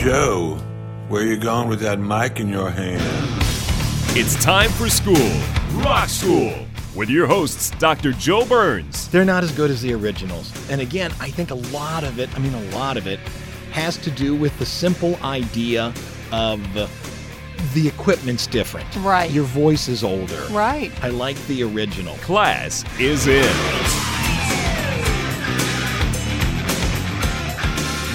[0.00, 0.56] Joe,
[1.08, 3.02] where you going with that mic in your hand?
[4.16, 5.14] It's time for school,
[5.84, 6.54] Rock School,
[6.96, 8.12] with your hosts, Dr.
[8.12, 9.08] Joe Burns.
[9.08, 10.54] They're not as good as the originals.
[10.70, 13.20] And again, I think a lot of it, I mean, a lot of it,
[13.72, 15.92] has to do with the simple idea
[16.32, 16.62] of
[17.74, 18.88] the equipment's different.
[19.00, 19.30] Right.
[19.30, 20.46] Your voice is older.
[20.50, 20.90] Right.
[21.04, 22.14] I like the original.
[22.16, 24.09] Class is in.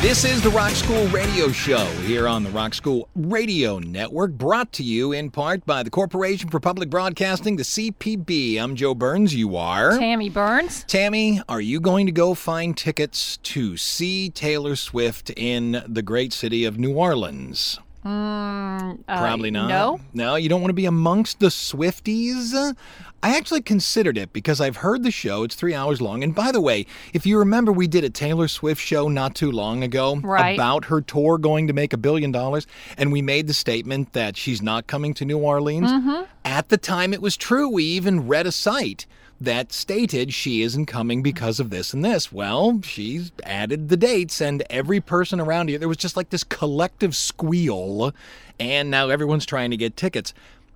[0.05, 4.71] This is the Rock School Radio Show here on the Rock School Radio Network, brought
[4.73, 8.61] to you in part by the Corporation for Public Broadcasting, the CPB.
[8.61, 9.33] I'm Joe Burns.
[9.33, 9.97] You are.
[9.97, 10.83] Tammy Burns.
[10.83, 16.33] Tammy, are you going to go find tickets to see Taylor Swift in the great
[16.33, 17.79] city of New Orleans?
[18.05, 19.67] Uh, Probably not.
[19.67, 19.99] No.
[20.13, 22.77] No, you don't want to be amongst the Swifties?
[23.23, 25.43] I actually considered it because I've heard the show.
[25.43, 26.23] It's three hours long.
[26.23, 29.51] And by the way, if you remember, we did a Taylor Swift show not too
[29.51, 30.53] long ago Right.
[30.55, 32.67] about her tour going to make a billion dollars.
[32.97, 35.89] And we made the statement that she's not coming to New Orleans.
[35.91, 36.23] Mm-hmm.
[36.43, 37.67] At the time, it was true.
[37.67, 39.07] We even read a site
[39.41, 42.31] that stated she isn't coming because of this and this.
[42.31, 46.45] Well, she's added the dates, and every person around here, there was just like this
[46.45, 48.13] collective squeal,
[48.61, 50.33] and now everyone's trying to get tickets.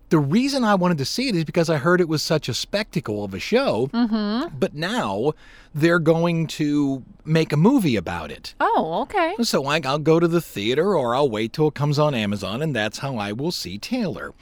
[0.09, 2.53] The reason I wanted to see it is because I heard it was such a
[2.53, 4.57] spectacle of a show, mm-hmm.
[4.57, 5.33] but now
[5.73, 8.55] they're going to make a movie about it.
[8.59, 9.35] Oh, okay.
[9.43, 12.63] So I, I'll go to the theater or I'll wait till it comes on Amazon,
[12.63, 14.33] and that's how I will see Taylor.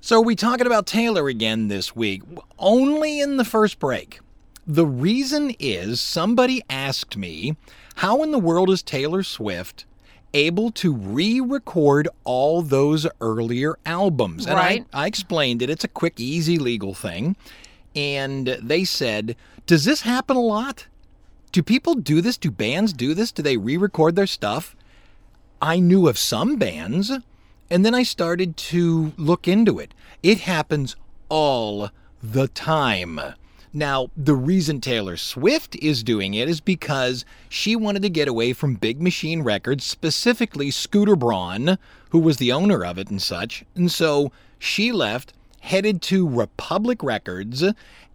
[0.00, 2.22] So we talking about Taylor again this week?
[2.58, 4.20] Only in the first break.
[4.66, 7.56] The reason is somebody asked me,
[7.96, 9.84] how in the world is Taylor Swift
[10.34, 14.46] able to re-record all those earlier albums?
[14.46, 14.86] And Right.
[14.92, 15.70] I, I explained it.
[15.70, 17.36] It's a quick, easy legal thing.
[17.94, 20.86] And they said, does this happen a lot?
[21.52, 22.38] Do people do this?
[22.38, 23.30] Do bands do this?
[23.30, 24.74] Do they re record their stuff?
[25.60, 27.12] I knew of some bands,
[27.70, 29.94] and then I started to look into it.
[30.22, 30.96] It happens
[31.28, 31.90] all
[32.22, 33.20] the time.
[33.74, 38.52] Now, the reason Taylor Swift is doing it is because she wanted to get away
[38.52, 41.78] from Big Machine Records, specifically Scooter Braun,
[42.10, 43.64] who was the owner of it and such.
[43.74, 47.64] And so she left, headed to Republic Records,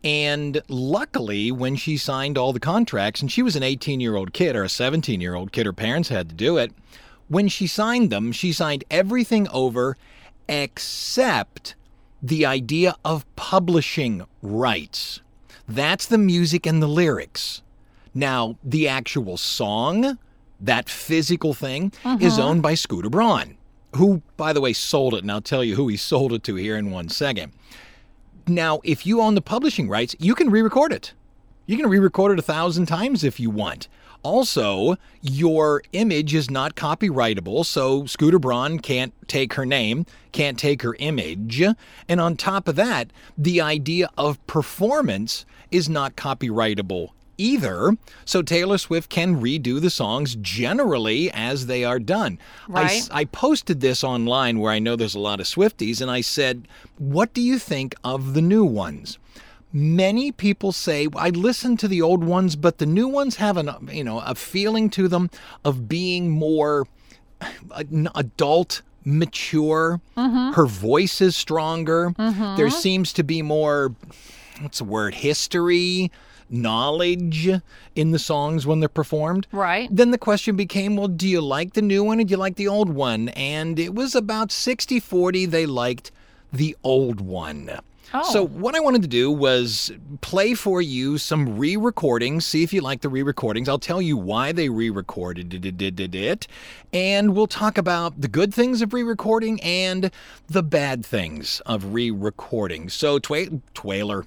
[0.03, 4.33] and luckily, when she signed all the contracts, and she was an 18 year old
[4.33, 6.71] kid or a 17 year old kid, her parents had to do it.
[7.29, 9.97] When she signed them, she signed everything over
[10.47, 11.73] except
[12.21, 15.21] the idea of publishing rights.
[15.67, 17.61] That's the music and the lyrics.
[18.13, 20.17] Now, the actual song,
[20.59, 22.49] that physical thing, is uh-huh.
[22.49, 23.57] owned by Scooter Braun,
[23.95, 26.55] who, by the way, sold it, and I'll tell you who he sold it to
[26.55, 27.53] here in one second.
[28.47, 31.13] Now, if you own the publishing rights, you can re record it.
[31.67, 33.89] You can re record it a thousand times if you want.
[34.23, 40.81] Also, your image is not copyrightable, so Scooter Braun can't take her name, can't take
[40.81, 41.61] her image.
[42.09, 47.97] And on top of that, the idea of performance is not copyrightable either.
[48.25, 52.39] So Taylor Swift can redo the songs generally as they are done.
[52.73, 53.09] I Right.
[53.11, 56.67] I posted this online where I know there's a lot of Swifties, and I said,
[56.97, 59.19] What do you think of the new ones?
[59.73, 63.69] Many people say I listen to the old ones, but the new ones have an
[63.91, 65.29] you know a feeling to them
[65.65, 66.87] of being more
[68.15, 70.01] adult, mature.
[70.17, 70.53] Mm-hmm.
[70.53, 72.11] Her voice is stronger.
[72.11, 72.55] Mm-hmm.
[72.57, 73.93] There seems to be more
[74.61, 76.11] what's the word history
[76.49, 77.49] knowledge
[77.95, 79.89] in the songs when they're performed Right.
[79.91, 82.55] then the question became well do you like the new one or do you like
[82.55, 86.09] the old one and it was about 60-40 they liked
[86.53, 87.69] the old one
[88.13, 88.31] Oh.
[88.31, 92.81] so what i wanted to do was play for you some re-recordings see if you
[92.81, 93.67] like the re-recordings.
[93.69, 96.47] I'll tell you why they re-recorded it, it
[96.93, 100.11] and we'll talk about the good things of re-recording and
[100.47, 102.89] the bad things of re-recording.
[102.89, 104.25] So Twa- Twaler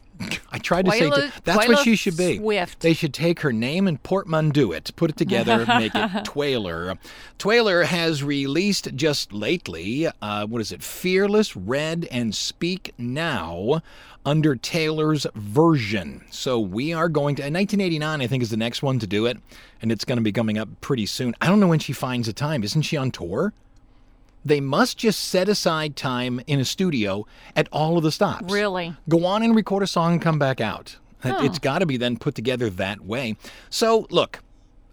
[0.53, 2.39] I tried to say Taylor- that's Taylor what she should be.
[2.39, 2.81] Swift.
[2.81, 6.99] They should take her name and portmanteau it, put it together, make it Twailer.
[7.39, 10.83] Twailer has released just lately, uh, what is it?
[10.83, 13.83] Fearless, Red, and Speak Now
[14.27, 16.23] under Taylor's version.
[16.31, 19.39] So we are going to, 1989, I think, is the next one to do it,
[19.81, 21.35] and it's going to be coming up pretty soon.
[21.41, 22.63] I don't know when she finds the time.
[22.63, 23.53] Isn't she on tour?
[24.45, 28.95] They must just set aside time in a studio at all of the stops Really?
[29.09, 30.97] go on and record a song and come back out.
[31.23, 33.37] It- It's got to be then put together that way.
[33.69, 34.41] So, look,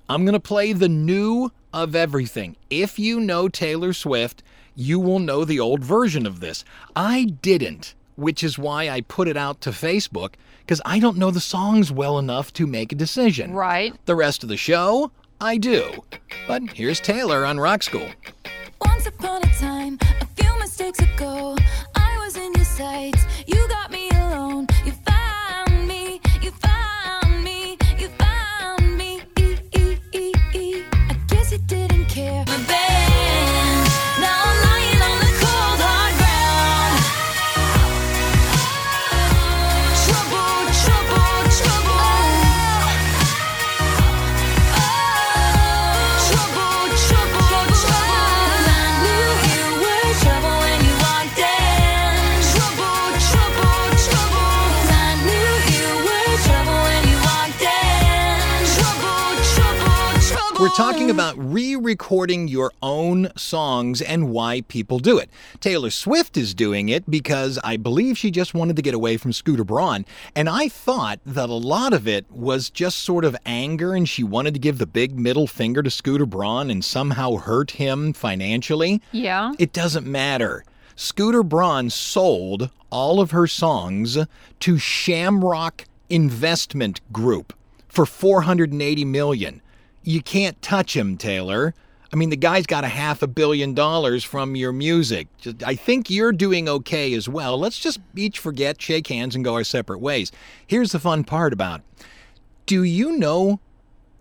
[0.09, 2.55] I'm going to play the new of everything.
[2.69, 4.43] If you know Taylor Swift,
[4.75, 6.65] you will know the old version of this.
[6.95, 11.31] I didn't, which is why I put it out to Facebook, because I don't know
[11.31, 13.53] the songs well enough to make a decision.
[13.53, 13.93] Right.
[14.05, 16.03] The rest of the show, I do.
[16.47, 18.09] But here's Taylor on Rock School.
[18.81, 21.55] Once upon a time, a few mistakes ago,
[21.95, 23.25] I was in your sights.
[60.67, 61.13] We're talking oh.
[61.13, 65.29] about re recording your own songs and why people do it.
[65.61, 69.31] Taylor Swift is doing it because I believe she just wanted to get away from
[69.31, 70.05] Scooter Braun.
[70.35, 74.25] And I thought that a lot of it was just sort of anger and she
[74.25, 79.01] wanted to give the big middle finger to Scooter Braun and somehow hurt him financially.
[79.13, 79.53] Yeah.
[79.57, 80.65] It doesn't matter.
[80.97, 84.17] Scooter Braun sold all of her songs
[84.59, 87.53] to Shamrock Investment Group
[87.87, 89.61] for 480 million.
[90.07, 91.73] You can't touch him, Taylor.
[92.13, 95.27] I mean, the guy's got a half a billion dollars from your music.
[95.37, 97.57] Just- I think you're doing okay as well.
[97.57, 100.31] Let's just each forget, shake hands, and go our separate ways.
[100.65, 102.05] Here's the fun part about it.
[102.65, 103.59] Do you know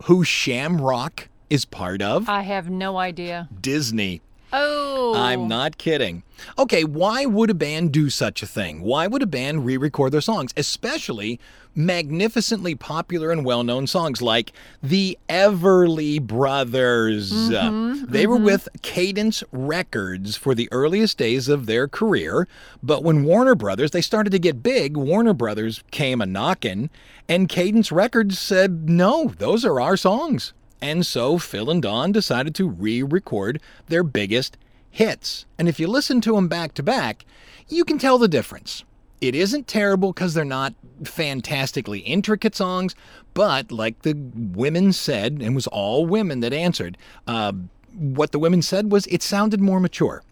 [0.07, 2.29] who Shamrock is part of?
[2.29, 3.49] I have no idea.
[3.61, 4.23] Disney.
[4.53, 5.15] Oh.
[5.17, 6.25] I'm not kidding.
[6.59, 8.83] Okay, why would a band do such a thing?
[8.83, 11.39] Why would a band re record their songs, especially
[11.77, 14.53] magnificently popular and well known songs like
[14.83, 17.33] the Everly Brothers?
[17.33, 18.47] Mm-hmm, they were mm-hmm.
[18.47, 22.49] with Cadence Records for the earliest days of their career,
[22.83, 26.91] but when Warner Brothers, they started to get big, Warner Brothers came a knockin',
[27.29, 30.53] and Cadence Records said, no, those are our songs.
[30.81, 34.57] And so Phil and Don decided to re record their biggest
[34.91, 35.47] hits.
[35.59, 37.25] And if you listen to them back to back,
[37.69, 38.85] you can tell the difference.
[39.21, 40.75] It isn't terrible because they're not
[41.05, 42.95] fantastically intricate songs,
[43.35, 47.53] but like the women said, and it was all women that answered, uh,
[47.95, 50.23] what the women said was it sounded more mature.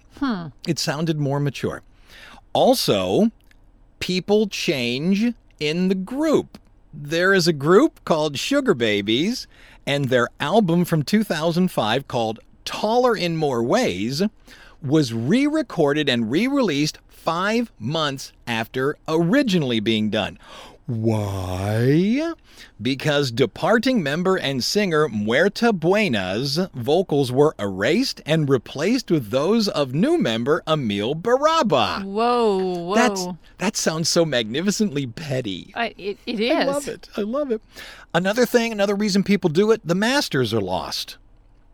[0.69, 1.83] It sounded more mature.
[2.53, 3.31] Also,
[4.01, 6.59] people change in the group.
[6.93, 9.47] There is a group called Sugababes,
[9.87, 14.23] and their album from 2005 called Taller in More Ways
[14.81, 20.39] was re recorded and re released five months after originally being done.
[20.87, 22.35] Why?
[22.81, 29.95] Because departing member and singer Mutya Buena's vocals were erased and replaced with those of
[29.95, 32.05] new member Amelle Berrabah.
[32.05, 32.59] Whoa.
[32.59, 32.95] Whoa.
[32.95, 35.73] That's that sounds so magnificently petty.
[35.75, 36.53] I, it, it is.
[36.53, 37.09] I love it.
[37.17, 37.63] I love it.
[38.13, 41.17] Another thing, another reason people do it, the masters are lost.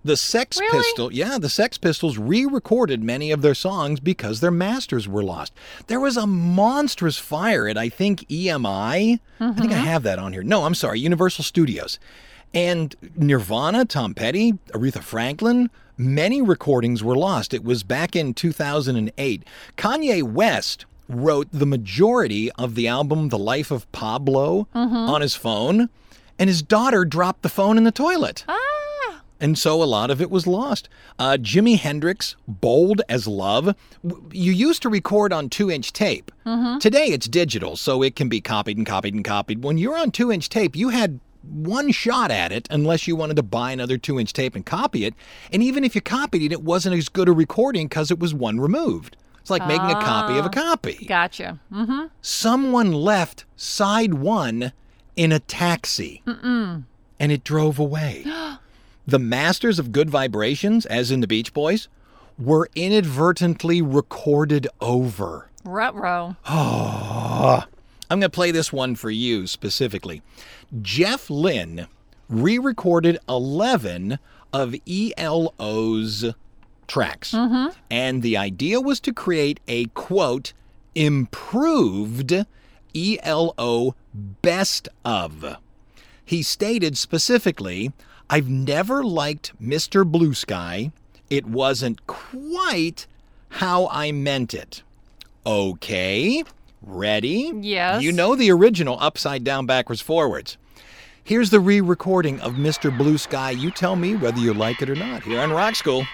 [0.02, 0.78] The Sex Really?
[0.78, 5.52] Pistols, yeah, the Sex Pistols re-recorded many of their songs because their masters were lost.
[5.88, 9.20] There was a monstrous fire at I think EMI.
[9.40, 9.84] I think I mm-hmm.
[9.84, 10.42] have that on here.
[10.42, 11.98] No, I'm sorry, Universal Studios.
[12.54, 17.54] And Nirvana, Tom Petty, Aretha Franklin, many recordings were lost.
[17.54, 19.44] It was back in 2008.
[19.76, 24.96] Kanye West wrote the majority of the album The Life of Pablo mm-hmm.
[24.96, 25.90] on his phone,
[26.38, 28.44] and his daughter dropped the phone in the toilet.
[28.48, 28.69] Ah.
[29.40, 30.88] And so a lot of it was lost.
[31.18, 33.74] Uh, Jimi Hendrix, Bold as Love.
[34.06, 36.30] w- You used to record on two inch tape.
[36.80, 39.62] Today it's digital, so it can be copied and copied and copied.
[39.64, 43.16] When you were on two inch tape, you had one shot at it unless you
[43.16, 45.14] wanted to buy another two inch tape and copy it.
[45.52, 48.34] And even if you copied it, it wasn't as good a recording because it was
[48.34, 49.16] one removed.
[49.40, 51.06] It's like making a copy of a copy.
[51.08, 51.58] Gotcha.
[51.72, 52.06] Mm-hmm.
[52.20, 54.72] Someone left side one
[55.16, 56.84] in a taxi and
[57.32, 58.24] it drove away.
[59.10, 61.88] the masters of good vibrations, as in the Beach Boys,
[62.38, 65.50] were inadvertently recorded over.
[65.64, 66.36] Rutro.
[66.46, 67.66] Ah.
[68.08, 70.22] I'm going to play this one for you specifically.
[70.80, 71.86] Jeff Lynne
[72.28, 74.18] re recorded 11
[74.52, 76.32] of ELO's
[76.86, 77.32] tracks.
[77.32, 77.76] Mm-hmm.
[77.90, 80.52] And the idea was to create a quote,
[80.94, 82.46] improved
[82.94, 85.56] ELO best of.
[86.24, 87.92] He stated specifically,
[88.32, 90.06] I've never liked Mr.
[90.06, 90.92] Blue Sky.
[91.28, 93.08] It wasn't quite
[93.48, 94.84] how I meant it.
[95.44, 96.44] Okay,
[96.80, 97.50] ready?
[97.56, 98.04] Yes.
[98.04, 100.56] You know the original upside down, backwards, forwards.
[101.24, 102.96] Here's the re recording of Mr.
[102.96, 103.50] Blue Sky.
[103.50, 106.06] You tell me whether you like it or not here on Rock School.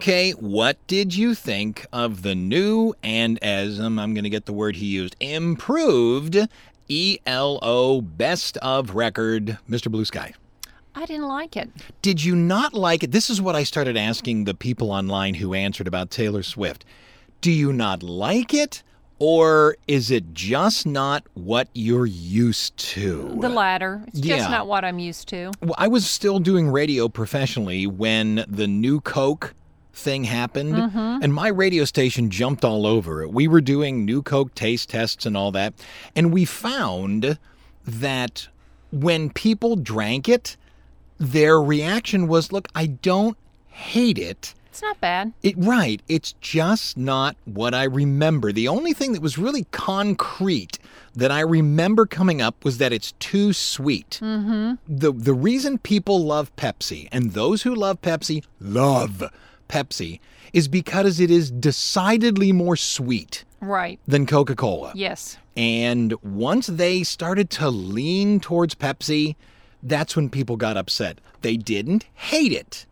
[0.00, 4.46] Okay, what did you think of the new and, as um, I'm going to get
[4.46, 6.38] the word he used, improved
[6.88, 9.90] ELO Best of Record, Mr.
[9.92, 10.32] Blue Sky?
[10.94, 11.68] I didn't like it.
[12.00, 13.12] Did you not like it?
[13.12, 16.86] This is what I started asking the people online who answered about Taylor Swift.
[17.42, 18.82] Do you not like it?
[19.18, 23.36] Or is it just not what you're used to?
[23.38, 24.02] The latter.
[24.06, 24.38] It's Yeah.
[24.38, 25.52] just not what I'm used to.
[25.60, 29.52] Well, I was still doing radio professionally when the new Coke
[29.92, 33.32] thing happened, and my radio station jumped all over it.
[33.32, 35.74] We were doing new Coke taste tests and all that,
[36.16, 37.38] and we found
[37.86, 38.48] that
[38.92, 40.56] when people drank it,
[41.18, 43.36] their reaction was, "Look, I don't
[43.68, 45.32] hate it." It's not bad.
[45.42, 46.00] It right.
[46.08, 48.52] It's just not what I remember.
[48.52, 50.78] The only thing that was really concrete
[51.14, 54.20] that I remember coming up was that it's too sweet.
[54.22, 54.74] Mm-hmm.
[54.88, 59.24] The the reason people love Pepsi and those who love Pepsi love
[59.70, 60.18] Pepsi
[60.52, 64.00] is because it is decidedly more sweet Right.
[64.06, 64.92] than Coca-Cola.
[64.96, 65.38] Yes.
[65.56, 69.36] And once they started to lean towards Pepsi,
[69.82, 71.20] that's when people got upset.
[71.42, 72.86] They didn't hate it.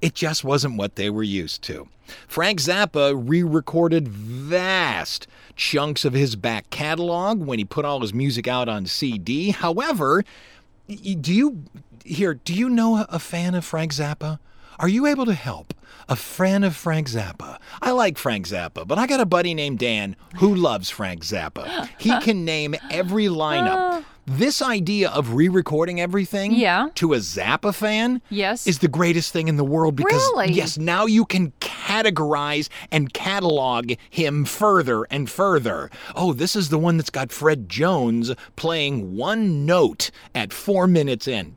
[0.00, 1.88] It just wasn't what they were used to.
[2.26, 8.14] Frank Zappa re recorded vast chunks of his back catalog when he put all his
[8.14, 9.50] music out on CD.
[9.50, 10.24] However,
[10.88, 11.62] do you
[12.04, 14.38] here, do you know a fan of Frank Zappa?
[14.80, 15.74] Are you able to help?
[16.08, 17.58] A fan of Frank Zappa.
[17.82, 21.86] I like Frank Zappa, but I got a buddy named Dan who loves Frank Zappa.
[21.98, 23.98] He can name every lineup.
[23.98, 24.02] Uh.
[24.26, 26.88] This idea of re-recording everything Yeah.
[26.94, 28.66] to a Zappa fan Yes.
[28.66, 30.52] is the greatest thing in the world because Really?
[30.52, 35.90] yes, now you can categorize and catalog him further and further.
[36.14, 41.28] Oh, this is the one that's got Fred Jones playing one note at 4 minutes
[41.28, 41.56] in.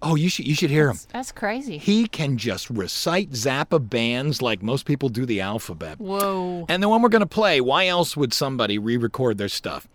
[0.00, 0.98] Oh, you should you should hear him.
[1.12, 1.78] That's crazy.
[1.78, 5.98] He can just recite Zappa bands like most people do the alphabet.
[5.98, 6.66] Whoa.
[6.68, 9.88] And the one we're going to play, why else would somebody re-record their stuff?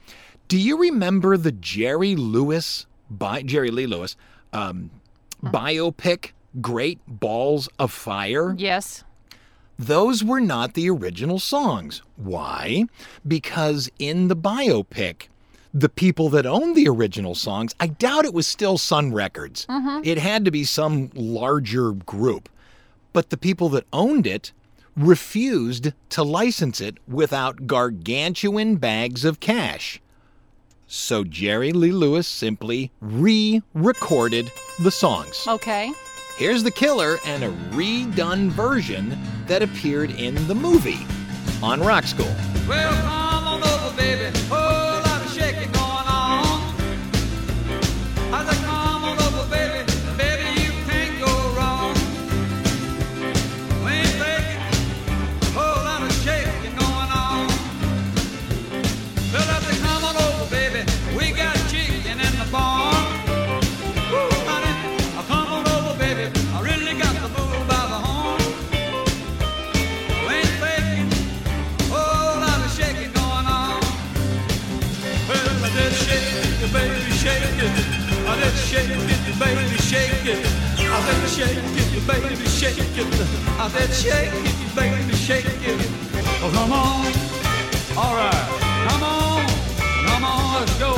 [0.50, 4.18] Do you remember the Jerry Lewis, by Jerry Lee Lewis,
[4.52, 4.92] um,
[5.42, 8.54] biopic, Great Balls of Fire?
[8.58, 9.06] Yes.
[9.80, 12.02] Those were not the original songs.
[12.18, 12.86] Why?
[13.28, 15.30] Because in the biopic,
[15.74, 19.65] the people that owned the original songs, I doubt it was still Sun Records.
[19.65, 20.01] Mm-hmm.
[20.03, 22.48] It had to be some larger group.
[23.12, 24.51] But the people that owned it
[24.96, 30.00] refused to license it without gargantuan bags of cash.
[30.86, 35.44] So Jerry Lee Lewis simply re recorded the songs.
[35.48, 35.92] Okay.
[36.38, 41.06] Here's the killer and a redone version that appeared in the movie
[41.63, 42.34] on Rock School.
[42.68, 43.23] Well,
[78.56, 80.46] shake it, baby, shake it.
[80.78, 82.88] I did shake it, baby, shake it.
[83.60, 85.90] I did shake it, baby, shake it.
[86.42, 87.06] Oh, come on.
[87.98, 88.64] All right.
[88.90, 89.46] Come on.
[90.08, 90.60] Come on.
[90.60, 90.93] Let's go.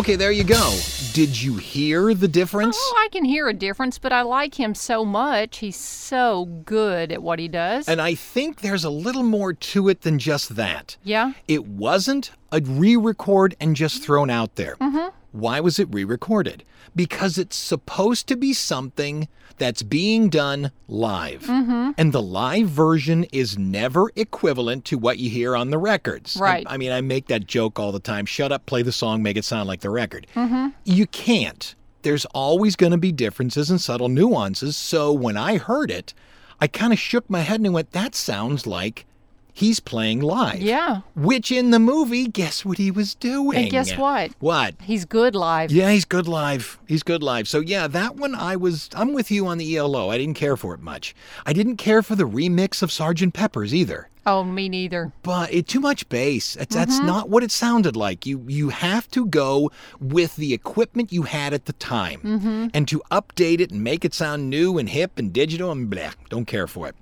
[0.00, 0.78] Okay, there you go.
[1.12, 2.74] Did you hear the difference?
[2.80, 5.58] Oh, I can hear a difference, but I like him so much.
[5.58, 7.86] He's so good at what he does.
[7.86, 10.96] And I think there's a little more to it than just that.
[11.04, 11.34] yeah.
[11.48, 14.76] It wasn't a re record and just thrown out there.
[14.76, 15.14] Mm-hmm.
[15.32, 16.64] Why was it re recorded?
[16.96, 19.28] Because it's supposed to be something
[19.60, 21.42] that's being done live.
[21.42, 21.90] Mm-hmm.
[21.96, 26.36] And the live version is never equivalent to what you hear on the records.
[26.40, 26.66] Right.
[26.68, 29.36] I, mean, I make that joke all the time shut up, play the song, make
[29.36, 30.26] it sound like the record.
[30.34, 30.68] Mm-hmm.
[30.84, 31.76] You can't.
[32.02, 34.76] There's always going to be differences and subtle nuances.
[34.76, 36.14] So when I heard it,
[36.60, 39.06] I kind of shook my head and went, that sounds like
[39.52, 40.60] he's playing live.
[40.60, 41.00] Yeah.
[41.14, 43.58] Which in the movie, guess what he was doing?
[43.58, 44.32] And guess what?
[44.38, 44.74] What?
[44.80, 45.70] He's good live.
[45.70, 46.78] Yeah, he's good live.
[46.86, 47.48] He's good live.
[47.48, 50.10] So yeah, that one I was I'm with you on the ELO.
[50.10, 51.14] I didn't care for it much.
[51.46, 54.08] I didn't care for the remix of Sergeant Pepper's either.
[54.26, 55.12] Oh, me neither.
[55.22, 56.54] But it too much bass.
[56.54, 57.06] That's, that's mm-hmm.
[57.06, 58.26] not what it sounded like.
[58.26, 62.66] You you have to go with the equipment you had at the time, mm-hmm.
[62.74, 66.12] and to update it and make it sound new and hip and digital and blah.
[66.28, 66.94] Don't care for it.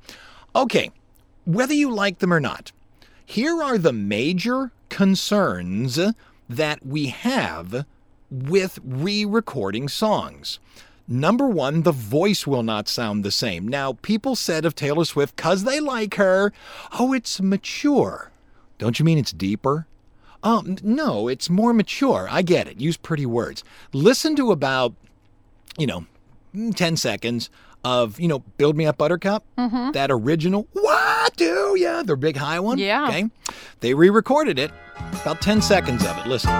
[0.55, 0.91] Okay,
[1.49, 2.73] whether you like them or not,
[3.25, 5.99] here are the major concerns
[6.47, 7.87] that we have
[8.31, 10.59] with re-recording songs.
[11.09, 13.67] Number one, the voice will not sound the same.
[13.67, 16.53] Now, people said of Taylor Swift, because they like her,
[16.99, 18.31] oh, it's mature.
[18.77, 19.87] Don't you mean it's deeper?
[20.43, 22.29] Um, no, it's more mature.
[22.31, 22.79] I get it.
[22.79, 23.65] Use pretty words.
[23.95, 24.93] Listen to about,
[25.79, 26.05] you know,
[26.55, 27.49] mm, 10 seconds
[27.85, 29.93] of, you know, Build Me Up Buttercup, mm-hmm.
[29.93, 32.03] that original, what do ya?
[32.03, 32.79] The big high one.
[32.79, 33.09] Yeah.
[33.09, 33.29] Okay.
[33.81, 34.71] They re recorded it,
[35.23, 36.27] about 10 seconds of it.
[36.27, 36.51] Listen.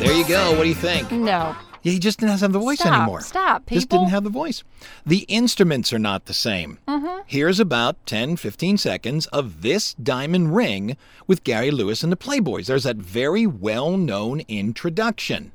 [0.00, 0.52] There you go.
[0.52, 1.12] What do you think?
[1.12, 1.54] No.
[1.82, 2.94] Yeah, he just didn't have the voice Stop.
[2.94, 3.20] anymore.
[3.22, 4.00] Stop, Just people.
[4.04, 4.62] didn't have the voice.
[5.06, 6.78] The instruments are not the same.
[6.86, 7.20] Mm-hmm.
[7.26, 12.66] Here's about 10, 15 seconds of this diamond ring with Gary Lewis and the Playboys.
[12.66, 15.52] There's that very well known introduction.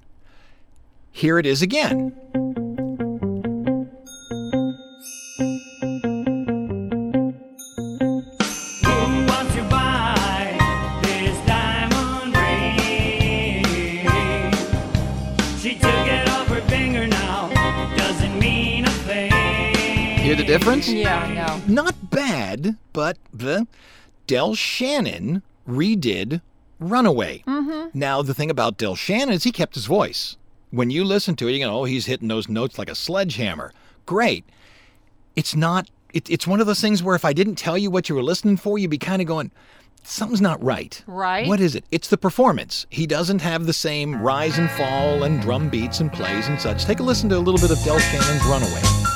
[1.12, 2.14] Here it is again.
[20.46, 20.88] Difference?
[20.88, 21.74] Yeah, no.
[21.74, 23.68] Not bad, but the
[24.28, 26.42] Del Shannon redid
[26.80, 27.44] Runaway.
[27.48, 27.98] Mm-hmm.
[27.98, 30.38] Now, the thing about Del Shannon is he kept his voice.
[30.72, 33.72] When you listen to it, you go, oh, he's hitting those notes like a sledgehammer.
[34.06, 34.44] Great.
[35.36, 38.10] It's not, it, it's one of those things where if I didn't tell you what
[38.10, 39.52] you were listening for, you'd be kind of going,
[40.04, 41.02] something's not right.
[41.08, 41.48] Right.
[41.48, 41.86] What is it?
[41.92, 42.86] It's the performance.
[42.90, 46.86] He doesn't have the same rise and fall and drum beats and plays and such.
[46.86, 49.15] Take a listen to a little bit of Del Shannon's Runaway.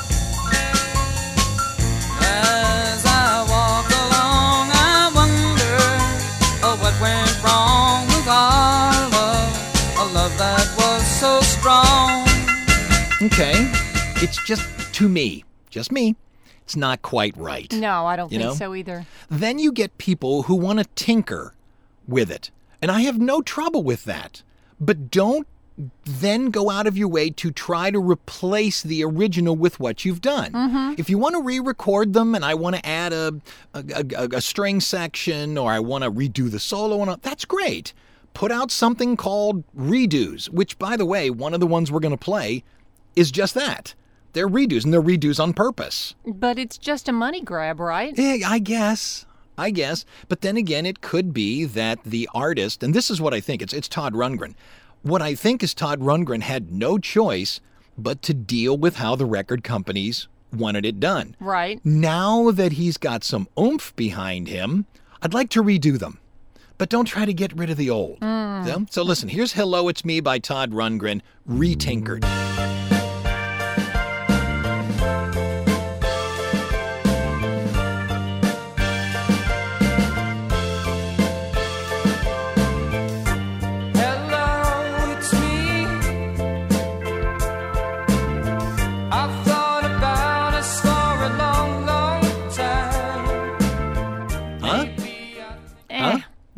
[13.22, 13.52] Okay.
[14.22, 16.16] It's just to me, just me,
[16.62, 17.70] it's not quite right.
[17.72, 18.54] No, I don't You think know?
[18.54, 19.06] so either.
[19.28, 21.54] Then you get people who want to tinker
[22.08, 22.50] with it.
[22.80, 24.42] And I have no trouble with that.
[24.80, 25.46] But don't
[26.04, 30.20] then go out of your way to try to replace the original with what you've
[30.20, 30.52] done.
[30.52, 30.94] Mm-hmm.
[30.98, 33.34] If you want to re-record them and I want to add a,
[33.74, 33.84] a,
[34.16, 37.92] a, a string section or I want to redo the solo, and all- that's great.
[38.32, 42.16] Put out something called redos, which, by the way, one of the ones we're going
[42.16, 42.62] to play
[43.16, 43.94] is just that.
[44.32, 46.14] They're redos, and they're redos on purpose.
[46.24, 48.16] But it's just a money grab, right?
[48.16, 49.26] Yeah, I guess.
[49.58, 50.04] I guess.
[50.28, 53.60] But then again, it could be that the artist, and this is what I think,
[53.60, 54.54] it's, it's Todd Rundgren.
[55.02, 57.60] What I think is Todd Rundgren had no choice
[57.98, 61.36] but to deal with how the record companies wanted it done.
[61.40, 61.80] Right.
[61.84, 64.86] Now that he's got some oomph behind him,
[65.22, 66.18] I'd like to redo them.
[66.78, 68.18] But don't try to get rid of the old.
[68.18, 68.66] Hmm.
[68.66, 68.78] Yeah?
[68.90, 72.24] So listen, here's Hello It's Me by Todd Rundgren, retinkered.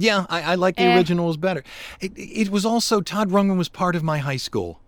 [0.02, 0.96] Yeah, I, I like the Eh.
[0.96, 1.62] original was better.
[2.00, 4.80] It, it was also Todd Rundgren was part of my high school.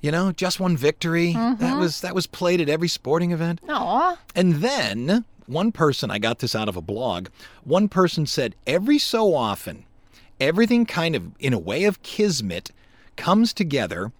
[0.00, 1.32] You know, just one victory.
[1.34, 3.60] That was that was played at every sporting event.
[3.68, 4.18] Aw.
[4.34, 7.28] And then one person, I got this out of a blog.
[7.64, 9.84] One person said every so often,
[10.40, 12.70] everything kind of in a way of kismet
[13.16, 14.12] comes together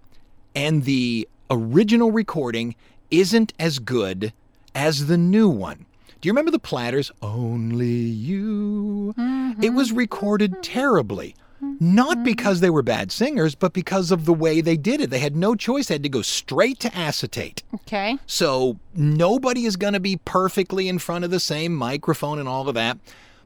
[0.55, 2.75] and the original recording
[3.09, 4.31] isn't as good
[4.75, 5.86] as the new one.
[6.19, 7.11] Do you remember the Platters?
[7.21, 9.13] Only you.
[9.17, 9.63] Mm-hmm.
[9.63, 10.61] It was recorded mm-hmm.
[10.61, 11.35] terribly.
[11.79, 12.23] Not mm-hmm.
[12.23, 15.09] because they were bad singers, but because of the way they did it.
[15.09, 15.87] They had no choice.
[15.87, 17.63] They had to go straight to acetate.
[17.73, 18.17] Okay.
[18.25, 22.67] So nobody is going to be perfectly in front of the same microphone and all
[22.67, 22.97] of that.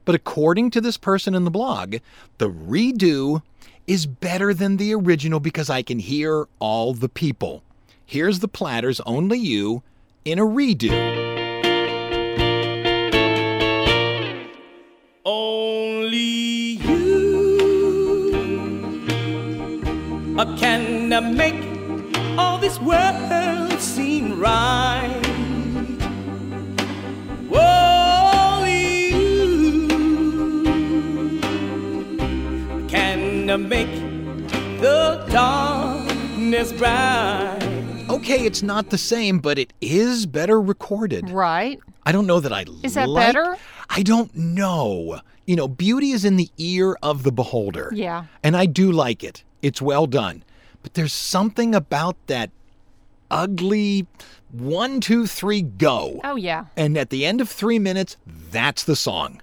[0.03, 1.97] But according to this person in the blog,
[2.38, 3.43] the redo
[3.88, 7.63] is better than the original because I can hear all the people.
[8.05, 9.84] Here's the Platters, Only You,
[10.25, 11.20] in a redo.
[15.23, 16.89] Only you
[20.57, 21.53] can make
[22.39, 25.21] all this world seem right.
[27.53, 29.88] Only you
[32.88, 33.93] can uh, make
[34.81, 37.60] the darkness bright.
[38.10, 41.29] Okay, it's not the same, but it is better recorded.
[41.29, 41.79] Right.
[42.07, 43.55] I don't know that I Is that like- better?
[43.93, 45.19] I don't know.
[45.45, 47.91] You know, beauty is in the ear of the beholder.
[47.93, 48.25] Yeah.
[48.41, 49.43] And I do like it.
[49.62, 50.43] It's well done.
[50.82, 52.51] But there's something about that
[53.30, 54.08] ugly
[54.49, 56.21] one, two, three, go.
[56.23, 56.65] Oh, yeah.
[56.77, 59.41] And at the end of three minutes, that's the song.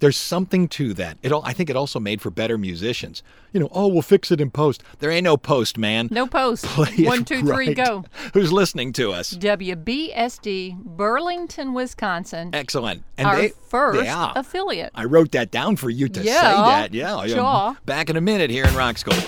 [0.00, 1.18] There's something to that.
[1.22, 3.22] It, al- I think it also made for better musicians.
[3.52, 4.82] You know, oh, we'll fix it in post.
[5.00, 6.08] There ain't no post, man.
[6.10, 6.64] No post.
[6.66, 7.76] Play One, two, three, right.
[7.76, 8.04] go.
[8.32, 9.34] Who's listening to us?
[9.34, 12.50] WBSD, Burlington, Wisconsin.
[12.54, 13.02] Excellent.
[13.16, 14.32] And our they, first yeah.
[14.36, 14.92] affiliate.
[14.94, 16.94] I wrote that down for you to say Yeah, that.
[16.94, 17.34] Yeah, yeah.
[17.34, 17.76] sure.
[17.84, 19.18] Back in a minute here in Rock School.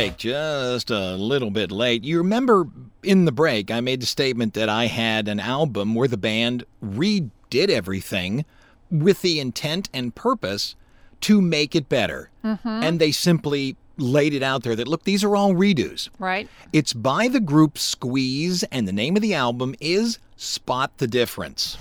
[0.00, 2.04] Break, just a little bit late.
[2.04, 2.66] You remember
[3.02, 6.64] in the break, I made the statement that I had an album where the band
[6.84, 8.44] redid everything
[8.90, 10.74] with the intent and purpose
[11.22, 12.30] to make it better.
[12.44, 12.68] Mm-hmm.
[12.68, 16.08] And they simply laid it out there that, look, these are all redos.
[16.18, 16.48] Right.
[16.72, 21.76] It's by the group Squeeze, and the name of the album is Spot the Difference.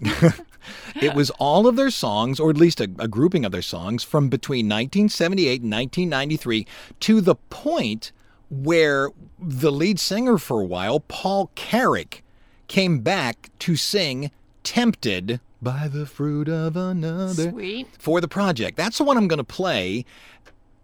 [1.00, 4.02] it was all of their songs, or at least a, a grouping of their songs,
[4.02, 6.66] from between 1978 and 1993
[7.00, 8.12] to the point
[8.50, 12.22] where the lead singer for a while, Paul Carrack,
[12.68, 14.30] came back to sing
[14.62, 17.88] Tempted by the Fruit of Another Sweet.
[17.98, 18.76] for the project.
[18.76, 20.04] That's the one I'm going to play.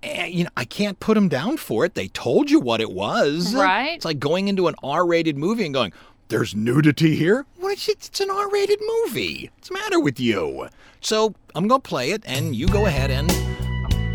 [0.03, 1.95] And, you know, I can't put them down for it.
[1.95, 3.55] They told you what it was.
[3.55, 3.97] Right.
[3.97, 5.93] It's like going into an R-rated movie and going,
[6.29, 7.89] "There's nudity here." What?
[7.89, 9.51] It's, an R-rated movie.
[9.55, 10.69] What's the matter with you?
[11.01, 13.31] So I'm going to play it, and you go ahead and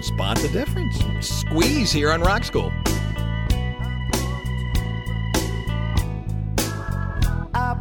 [0.04, 0.98] spot the difference.
[1.26, 2.72] Squeeze here on Rock School.
[7.54, 7.80] I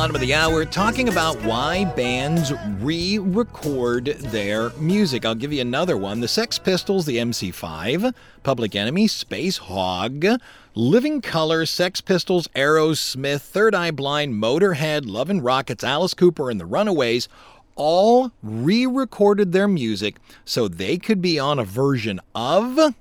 [0.00, 5.26] bottom of the hour, talking about why bands re record their music.
[5.26, 10.40] I'll give you another one the Sex Pistols, the MC5, Public Enemy, Spacehog,
[10.74, 16.58] Living Colour, Sex Pistols, Aerosmith, Third Eye Blind, Motorhead, Love and Rockets, Alice Cooper, and
[16.58, 17.28] the Runaways
[17.76, 22.94] all re recorded their music so they could be on a version of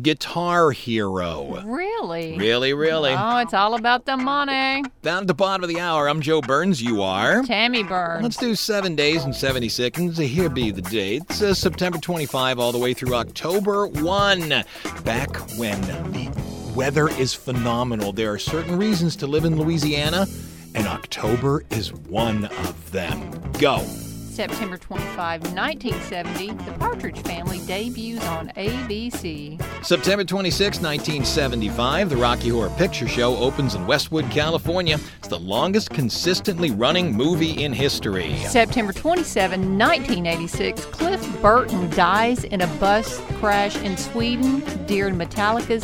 [0.00, 1.62] Guitar Hero.
[1.66, 2.38] Really?
[2.38, 3.14] Really, really.
[3.16, 4.82] Oh, it's all about the money.
[5.02, 6.80] Down at the bottom of the hour, I'm Joe Burns.
[6.80, 7.42] You are.
[7.42, 8.22] Tammy Burns.
[8.22, 10.16] Let's do seven days and 70 seconds.
[10.16, 14.64] Here be the dates uh, September 25 all the way through October 1.
[15.04, 18.12] Back when the weather is phenomenal.
[18.12, 20.26] There are certain reasons to live in Louisiana,
[20.74, 23.30] and October is one of them.
[23.58, 23.84] Go.
[24.32, 29.60] September 25, 1970, The Partridge Family debuts on ABC.
[29.84, 34.98] September 26, 1975, the Rocky Horror Picture Show opens in Westwood, California.
[35.18, 38.34] It's the longest consistently running movie in history.
[38.46, 45.82] September 27, 1986, Cliff Burton dies in a bus crash in Sweden during Metallica's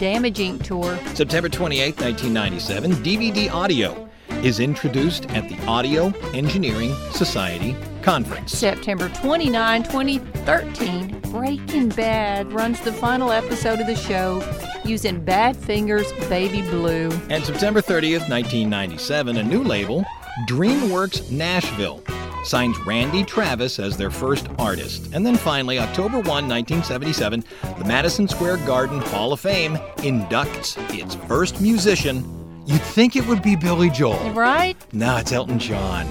[0.00, 0.64] Damage Inc.
[0.64, 0.98] tour.
[1.14, 4.03] September 28, 1997, DVD audio
[4.44, 8.52] is introduced at the Audio Engineering Society Conference.
[8.52, 14.42] September 29, 2013, Breaking Bad runs the final episode of the show
[14.84, 17.08] using Badfinger's Baby Blue.
[17.30, 20.04] And September 30th, 1997, a new label,
[20.46, 22.02] DreamWorks Nashville,
[22.44, 25.08] signs Randy Travis as their first artist.
[25.14, 27.42] And then finally, October 1, 1977,
[27.78, 32.43] the Madison Square Garden Hall of Fame inducts its first musician.
[32.66, 34.30] You'd think it would be Billy Joel.
[34.30, 34.76] Right?
[34.94, 36.06] No, it's Elton John.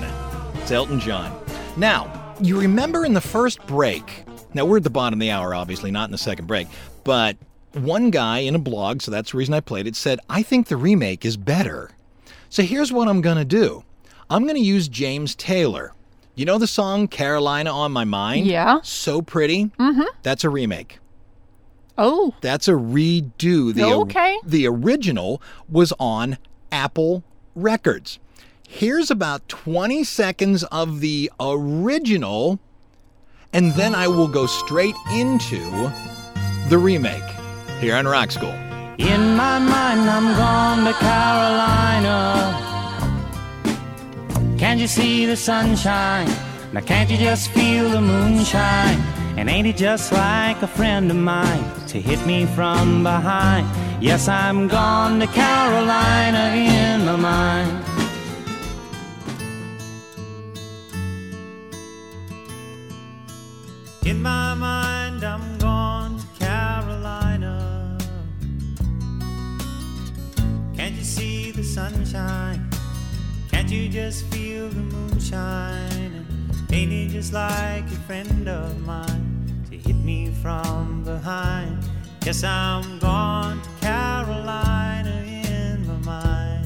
[0.56, 1.36] It's Elton John.
[1.78, 5.56] Now, you remember in the first break, now we're at the bottom of the hour,
[5.56, 6.68] obviously, not in the second break,
[7.04, 7.38] but
[7.72, 10.68] one guy in a blog, so that's the reason I played it, said, I think
[10.68, 11.90] the remake is better.
[12.50, 13.84] So here's what I'm going to do
[14.30, 15.94] I'm going to use James Taylor.
[16.36, 18.46] You know the song Carolina on My Mind?
[18.46, 18.80] Yeah.
[18.84, 19.66] So pretty?
[19.80, 20.04] Mm-hmm.
[20.22, 21.00] That's a remake.
[21.98, 23.74] Oh, That's a redo.
[23.74, 24.38] The, Okay.
[24.46, 26.38] the original was on
[26.72, 27.24] Apple
[27.56, 28.20] Records.
[28.68, 32.60] Here's about 20 seconds of the original,
[33.52, 35.60] and then I will go straight into
[36.70, 37.22] the remake
[37.80, 38.50] here on Rock School.
[38.98, 42.60] In my mind, I'm gone to Carolina.
[44.58, 46.28] Can't you see the sunshine?
[46.72, 49.00] Now, can't you just feel the moonshine?
[49.36, 53.68] And ain't it just like a friend of mine to hit me from behind?
[54.02, 57.86] Yes, I'm gone to Carolina in my mind.
[64.06, 67.98] In my mind, I'm gone to Carolina.
[70.76, 72.70] Can't you see the sunshine?
[73.50, 76.23] Can't you just feel the moonshine?
[76.74, 81.78] Ain't it just like a friend of mine to hit me from behind?
[82.26, 86.66] Yes, I'm gone to Carolina in my mind.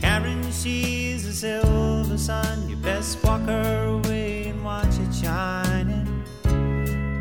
[0.00, 2.68] Karen, she's a silver sun.
[2.68, 6.24] You best walk her way and watch it shining.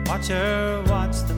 [0.08, 1.36] Watch her watch the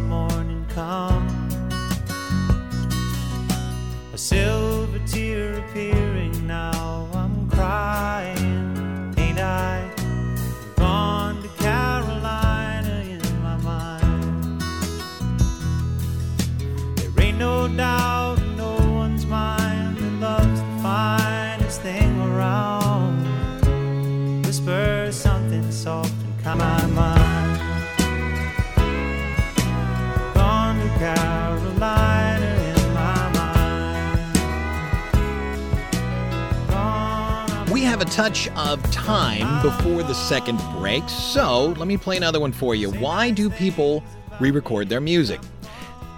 [38.19, 42.91] touch of time before the second break, so let me play another one for you.
[42.91, 44.03] Why do people
[44.41, 45.39] re record their music?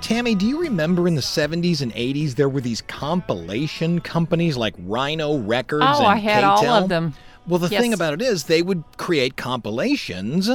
[0.02, 4.74] Tammy, do you remember in the 70s and 80s there were these compilation companies like
[4.80, 7.14] Rhino Records Oh, and I had all of them.
[7.46, 10.50] Well, the thing about it is they would create compilations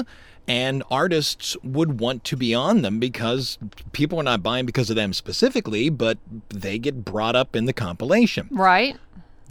[0.48, 3.56] and artists would want to be on them because
[3.92, 7.72] people are not buying because of them specifically, but they get brought up in the
[7.72, 8.48] compilation.
[8.50, 8.96] right?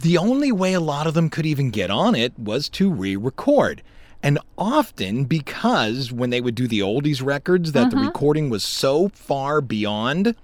[0.00, 3.16] The only way a lot of them could even get on it was to re
[3.16, 3.82] record.
[4.22, 8.06] And often because when they would do the oldies records, that the mm-hmm.
[8.06, 10.34] recording was so far beyond,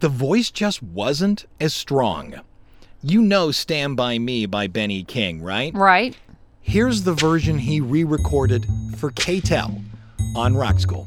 [0.00, 2.40] the voice just wasn't as strong.
[3.02, 5.74] You know Stand By Me by Benny King, right?
[5.74, 6.16] Right.
[6.62, 9.82] Here's the version he re recorded for K-tel
[10.34, 11.06] on Rock School.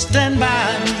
[0.00, 0.92] Stand by me.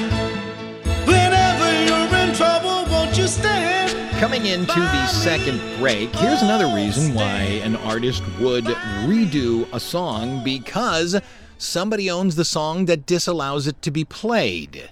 [1.06, 3.96] Whenever you're in trouble, won't you stand?
[4.20, 8.64] Coming into the second break, here's another oh, reason why an artist would
[9.06, 11.18] redo a song because
[11.56, 14.90] somebody owns the song that disallows it to be played.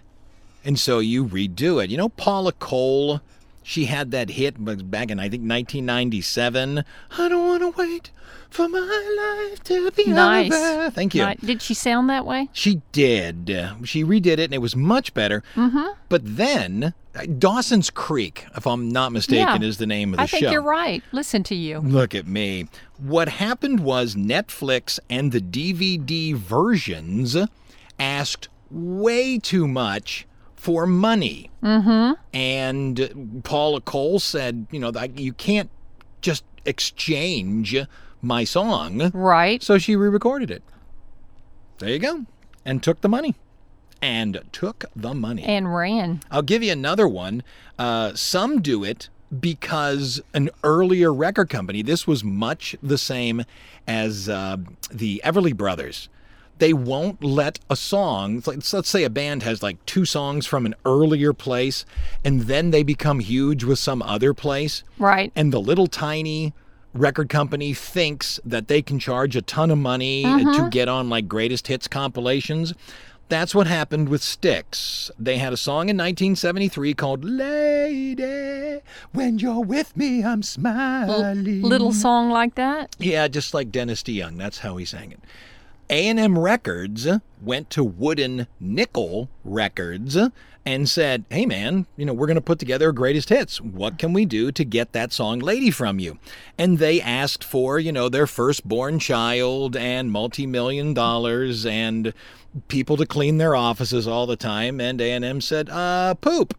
[0.64, 1.90] And so you redo it.
[1.90, 3.20] You know, Paula Cole,
[3.68, 4.54] She had that hit
[4.90, 6.84] back in I think 1997.
[7.18, 8.10] I don't want to wait
[8.48, 10.50] for my life to be Nice.
[10.50, 10.90] over.
[10.90, 11.26] Thank you.
[11.26, 12.48] Ni- Did she sound that way?
[12.54, 13.48] She did.
[13.84, 15.42] She redid it and it was much better.
[15.54, 15.84] Mm-hmm.
[16.08, 19.68] But then uh, Dawson's Creek, if I'm not mistaken, Yeah.
[19.68, 20.36] is the name of the show.
[20.38, 20.52] I think show.
[20.52, 21.02] you're right.
[21.12, 21.80] Listen to you.
[21.80, 22.68] Look at me.
[22.96, 27.36] What happened was Netflix and the DVD versions
[28.00, 30.26] asked way too much
[30.58, 31.50] for money.
[31.62, 32.20] Mm-hmm.
[32.34, 35.70] And Paula Cole said, you know, that you can't
[36.20, 37.76] just exchange
[38.20, 39.10] my song.
[39.14, 39.62] Right.
[39.62, 40.62] So she re recorded it.
[41.78, 42.26] There you go.
[42.64, 43.36] And took the money.
[44.02, 45.44] And took the money.
[45.44, 46.20] And ran.
[46.30, 47.44] I'll give you another one.
[47.78, 49.08] Uh, some do it
[49.40, 53.44] because an earlier record company, this was much the same
[53.86, 54.56] as uh,
[54.90, 56.08] the Everly Brothers.
[56.58, 60.66] They won't let a song, like- let's say a band has like two songs from
[60.66, 61.84] an earlier place,
[62.24, 64.82] and then they become huge with some other place.
[64.98, 65.30] Right.
[65.36, 66.52] And the little tiny
[66.94, 70.70] record company thinks that they can charge a ton of money to Mhm.
[70.70, 72.74] get on like greatest hits compilations.
[73.28, 75.10] That's what happened with Styx.
[75.18, 78.80] They had a song in 1973 called Lady,
[79.12, 81.60] when you're with me, I'm smiling.
[81.62, 82.96] Little song like that?
[82.98, 84.38] Yeah, just like Dennis DeYoung.
[84.38, 85.20] That's how he sang it.
[85.90, 87.06] A&M Records
[87.40, 90.16] went to Wooden Nickel Records
[90.66, 93.58] and said, "Hey man, you know, we're going to put together a greatest hits.
[93.60, 96.18] What can we do to get that song Lady from you?"
[96.58, 102.12] And they asked for, you know, their firstborn child and multi-million dollars and
[102.68, 106.54] people to clean their offices all the time and A&M said, "Uh, poop."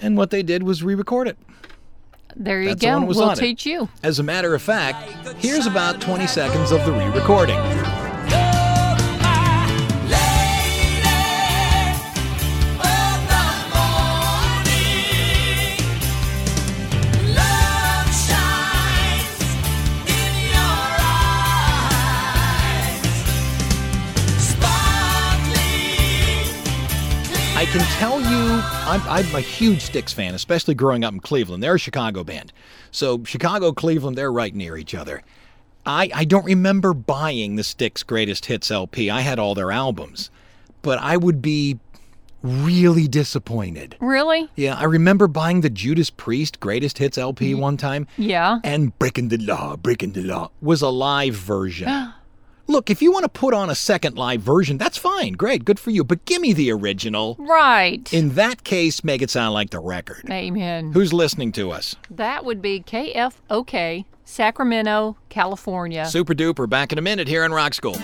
[0.00, 1.36] And what they did was re-record it.
[2.34, 3.00] There you That's go.
[3.00, 3.40] was we'll on it.
[3.40, 3.88] teach you.
[4.02, 7.58] As a matter of fact, here's about 20 seconds of the re-recording.
[27.62, 31.62] I can tell you, I'm, I'm a huge Styx fan, especially growing up in Cleveland.
[31.62, 32.52] They're a Chicago band.
[32.90, 35.22] So, Chicago, Cleveland, they're right near each other.
[35.86, 39.10] I, I don't remember buying the Styx Greatest Hits LP.
[39.10, 40.28] I had all their albums.
[40.82, 41.78] But I would be
[42.42, 43.94] really disappointed.
[44.00, 44.50] Really?
[44.56, 47.60] Yeah, I remember buying the Judas Priest Greatest Hits LP mm-hmm.
[47.60, 48.08] one time.
[48.18, 48.58] Yeah.
[48.64, 52.12] And Breaking the Law, Breaking the Law was a live version.
[52.66, 55.32] Look, if you want to put on a second live version, that's fine.
[55.32, 56.04] Great, good for you.
[56.04, 57.36] But give me the original.
[57.38, 58.12] Right.
[58.12, 60.30] In that case, make it sound like the record.
[60.30, 60.92] Amen.
[60.92, 61.96] Who's listening to us?
[62.10, 66.06] That would be KFOK, Sacramento, California.
[66.06, 66.68] Super duper.
[66.68, 67.96] Back in a minute here in Rock School.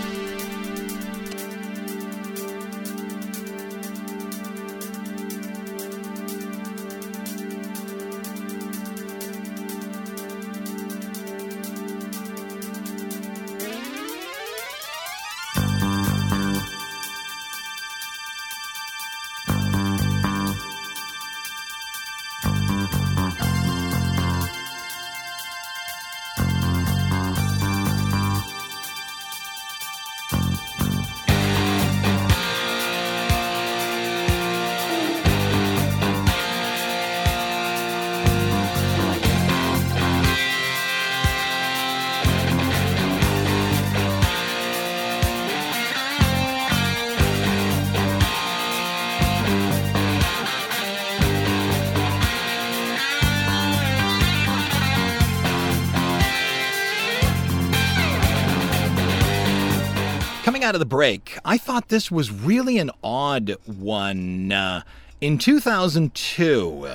[60.68, 64.52] Out of the break, I thought this was really an odd one.
[64.52, 64.82] Uh,
[65.18, 66.90] in 2002,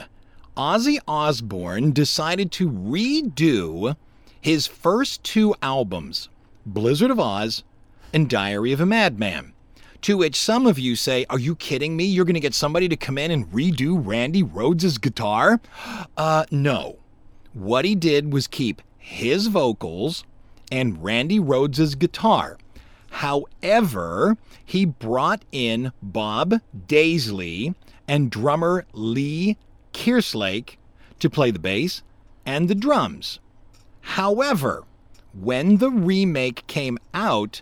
[0.56, 3.96] Ozzy Osbourne decided to redo
[4.40, 6.30] his first two albums,
[6.68, 7.64] Blizzard of Ozz
[8.14, 9.54] and Diary of a Madman.
[10.04, 12.04] To which some of you say, Are you kidding me?
[12.04, 15.60] You're going to get somebody to come in and redo Randy Rhoads' guitar?
[16.16, 17.00] Uh, no.
[17.54, 20.26] What he did was keep his vocals
[20.72, 22.60] and Randy Rhoads' guitar.
[23.14, 26.56] However, he brought in Bob
[26.88, 27.76] Daisley
[28.08, 29.58] and drummer Lee
[29.94, 30.78] Kerslake
[31.20, 32.02] to play the bass
[32.44, 33.40] and the drums.
[34.02, 34.84] However,
[35.32, 37.62] when the remake came out,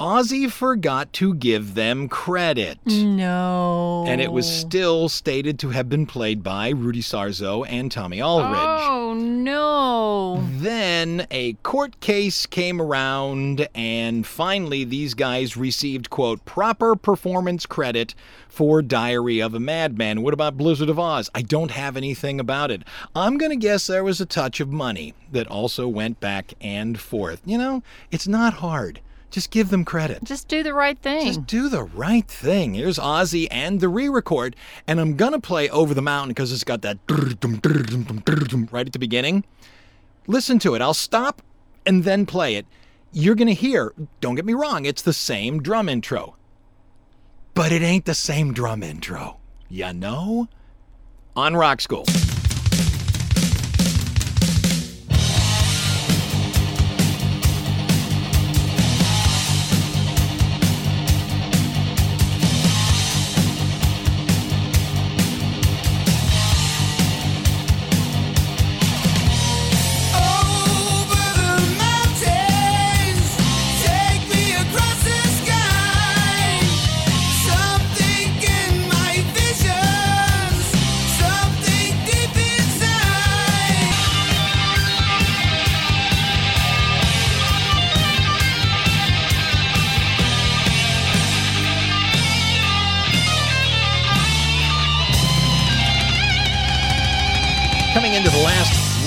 [0.00, 2.78] Ozzy forgot to give them credit.
[2.86, 4.06] No.
[4.08, 8.56] And it was still stated to have been played by Rudy Sarzo and Tommy Aldridge.
[8.56, 10.42] Oh no.
[10.52, 18.14] Then a court case came around, and finally, these guys received, quote, proper performance credit
[18.48, 20.22] for Diary of a Madman.
[20.22, 21.28] What about Blizzard of Ozz?
[21.34, 22.84] I don't have anything about it.
[23.14, 26.98] I'm going to guess there was a touch of money that also went back and
[26.98, 27.42] forth.
[27.44, 29.02] You know, it's not hard.
[29.30, 30.24] Just give them credit.
[30.24, 31.26] Just do the right thing.
[31.26, 32.74] Just do the right thing.
[32.74, 34.56] Here's Ozzy and the re-record,
[34.86, 39.44] and I'm gonna play "Over the Mountain" because it's got that right at the beginning.
[40.26, 40.82] Listen to it.
[40.82, 41.42] I'll stop
[41.86, 42.66] and then play it.
[43.12, 43.92] You're gonna hear.
[44.20, 44.84] Don't get me wrong.
[44.84, 46.36] It's the same drum intro,
[47.54, 49.38] but it ain't the same drum intro.
[49.68, 50.48] You know?
[51.36, 52.04] On Rock School.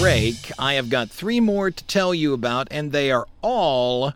[0.03, 4.11] Break, I have got three more to tell you about, and they are all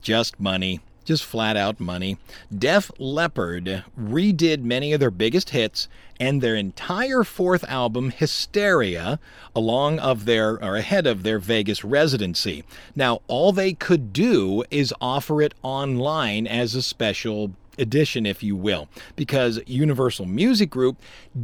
[0.00, 0.80] just money.
[1.04, 2.16] Just flat out money.
[2.56, 5.86] Def Leppard redid many of their biggest hits
[6.18, 9.20] and their entire fourth album, Hysteria,
[9.54, 12.64] along of their or ahead of their Vegas residency.
[12.96, 18.56] Now, all they could do is offer it online as a special edition, if you
[18.56, 20.96] will, because Universal Music Group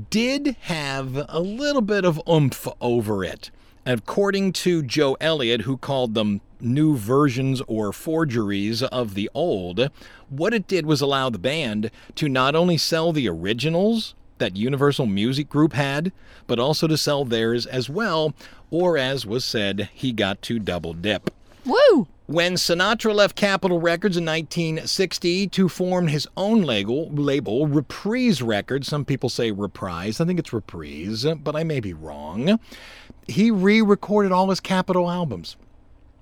[0.08, 3.50] did have a little bit of oomph over it.
[3.86, 9.90] According to Joe Elliott, who called them new versions or forgeries of the old,
[10.30, 15.04] what it did was allow the band to not only sell the originals that Universal
[15.04, 16.12] Music Group had,
[16.46, 18.32] but also to sell theirs as well,
[18.70, 21.30] or as was said, he got to double dip.
[21.64, 22.06] Woo!
[22.26, 28.88] When Sinatra left Capitol Records in 1960 to form his own label, label Reprise Records,
[28.88, 32.58] some people say Reprise, I think it's Reprise, but I may be wrong.
[33.28, 35.56] He re recorded all his Capitol albums.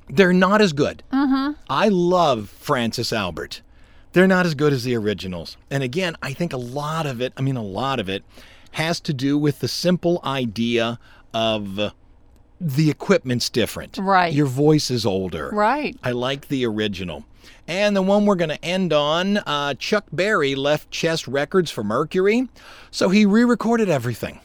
[0.08, 1.04] They're not as good.
[1.12, 1.52] Mm-hmm.
[1.70, 3.62] I love Francis Albert.
[4.12, 5.56] They're not as good as the originals.
[5.70, 8.24] And again, I think a lot of it, I mean, a lot of it,
[8.72, 10.98] has to do with the simple idea
[11.32, 11.94] of
[12.62, 13.98] the equipment's different.
[13.98, 14.32] Right.
[14.32, 15.50] Your voice is older.
[15.52, 15.96] Right.
[16.02, 17.24] I like the original.
[17.66, 21.82] And the one we're going to end on uh, Chuck Berry left Chess Records for
[21.84, 22.48] Mercury,
[22.90, 24.40] so he re recorded everything.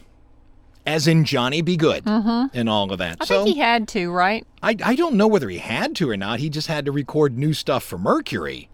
[0.86, 1.76] As in Johnny B.
[1.76, 2.58] Goode Mm-hmm.
[2.58, 3.18] and all of that.
[3.20, 4.48] I so think he had to, right?
[4.64, 6.40] I, I don't know whether he had to or not.
[6.40, 8.70] He just had to record new stuff for Mercury.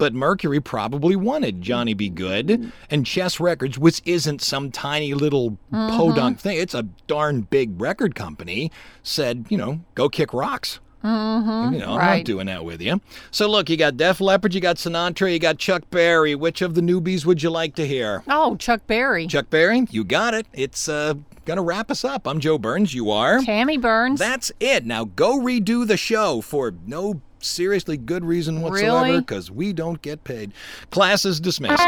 [0.00, 2.08] But Mercury probably wanted Johnny B.
[2.08, 5.90] Goode and Chess Records, which isn't some tiny little Mhm.
[5.90, 6.56] podunk thing.
[6.58, 8.72] It's a darn big record company,
[9.02, 10.80] said, you know, go kick rocks.
[11.04, 11.74] Mm-hmm.
[11.74, 13.00] You know, I'm not doing that with you.
[13.30, 16.34] So look, you got Def Leppard, you got Sinatra, you got Chuck Berry.
[16.34, 18.22] Which of the newbies would you like to hear?
[18.28, 19.26] Oh, Chuck Berry.
[19.26, 20.46] Chuck Berry, you got it.
[20.52, 21.14] It's uh,
[21.46, 22.26] gonna wrap us up.
[22.26, 22.92] I'm Joe Burns.
[22.94, 24.18] You are Tammy Burns.
[24.18, 24.84] That's it.
[24.86, 29.20] Now go redo the show for no seriously good reason whatsoever Really?
[29.20, 30.52] because we don't get paid.
[30.90, 31.82] Class is dismissed.